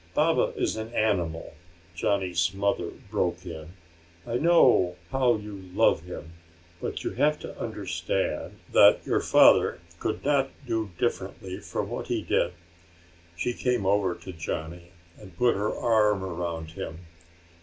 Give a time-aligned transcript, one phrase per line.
[0.15, 1.53] "Baba is an animal,"
[1.93, 3.73] Johnny's mother broke in.
[4.25, 6.33] "I know how you love him.
[6.81, 12.23] But you have to understand that your father could not do differently from what he
[12.23, 12.53] did."
[13.37, 17.05] She came over to Johnny and put her arm around him.